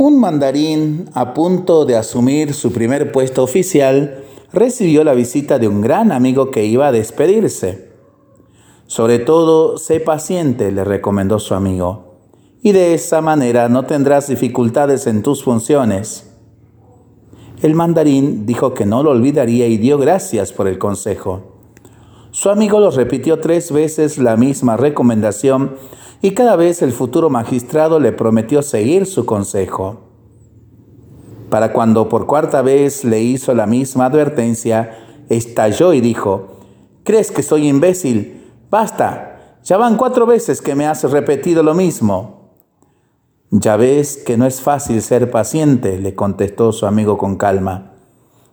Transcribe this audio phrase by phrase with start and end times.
[0.00, 5.82] Un mandarín a punto de asumir su primer puesto oficial recibió la visita de un
[5.82, 7.90] gran amigo que iba a despedirse.
[8.86, 12.14] Sobre todo, sé paciente, le recomendó su amigo,
[12.62, 16.32] y de esa manera no tendrás dificultades en tus funciones.
[17.60, 21.58] El mandarín dijo que no lo olvidaría y dio gracias por el consejo.
[22.30, 25.76] Su amigo lo repitió tres veces la misma recomendación
[26.22, 30.00] y cada vez el futuro magistrado le prometió seguir su consejo.
[31.48, 36.58] Para cuando por cuarta vez le hizo la misma advertencia, estalló y dijo,
[37.04, 38.50] ¿crees que soy imbécil?
[38.70, 42.50] Basta, ya van cuatro veces que me has repetido lo mismo.
[43.50, 47.94] Ya ves que no es fácil ser paciente, le contestó su amigo con calma.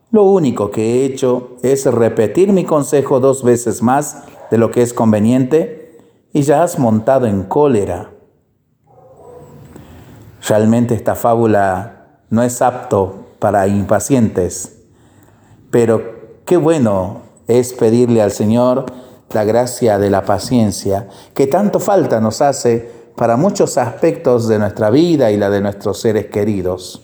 [0.10, 4.82] Lo único que he hecho es repetir mi consejo dos veces más de lo que
[4.82, 5.87] es conveniente
[6.38, 8.12] y ya has montado en cólera.
[10.48, 14.84] Realmente esta fábula no es apto para impacientes,
[15.72, 16.04] pero
[16.46, 18.86] qué bueno es pedirle al Señor
[19.34, 24.92] la gracia de la paciencia, que tanto falta nos hace para muchos aspectos de nuestra
[24.92, 27.02] vida y la de nuestros seres queridos.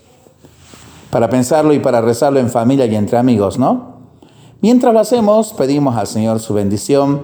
[1.09, 3.93] Para pensarlo y para rezarlo en familia y entre amigos, ¿no?
[4.61, 7.23] Mientras lo hacemos, pedimos al Señor su bendición